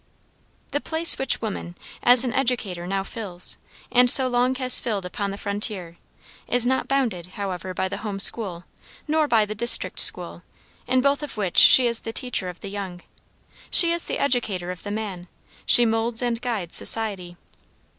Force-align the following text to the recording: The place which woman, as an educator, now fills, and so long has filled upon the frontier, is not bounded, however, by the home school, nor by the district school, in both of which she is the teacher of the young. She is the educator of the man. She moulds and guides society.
The 0.71 0.81
place 0.81 1.19
which 1.19 1.41
woman, 1.41 1.75
as 2.01 2.23
an 2.23 2.33
educator, 2.33 2.87
now 2.87 3.03
fills, 3.03 3.57
and 3.91 4.09
so 4.09 4.27
long 4.27 4.55
has 4.55 4.79
filled 4.79 5.05
upon 5.05 5.29
the 5.29 5.37
frontier, 5.37 5.97
is 6.47 6.65
not 6.65 6.87
bounded, 6.87 7.27
however, 7.37 7.71
by 7.75 7.87
the 7.87 7.97
home 7.97 8.19
school, 8.19 8.63
nor 9.07 9.27
by 9.27 9.45
the 9.45 9.53
district 9.53 9.99
school, 9.99 10.41
in 10.87 11.01
both 11.01 11.21
of 11.21 11.37
which 11.37 11.57
she 11.59 11.85
is 11.85 11.99
the 11.99 12.11
teacher 12.13 12.49
of 12.49 12.61
the 12.61 12.69
young. 12.69 13.03
She 13.69 13.91
is 13.91 14.05
the 14.05 14.17
educator 14.17 14.71
of 14.71 14.81
the 14.81 14.89
man. 14.89 15.27
She 15.67 15.85
moulds 15.85 16.23
and 16.23 16.41
guides 16.41 16.75
society. 16.75 17.37